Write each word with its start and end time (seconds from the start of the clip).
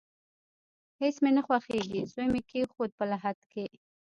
هیڅ 1.01 1.15
مې 1.23 1.31
نه 1.37 1.41
خوښیږي، 1.45 2.01
زوی 2.11 2.27
مې 2.33 2.41
کیښود 2.49 2.91
په 2.97 3.03
لحد 3.11 3.39
کې 3.51 3.65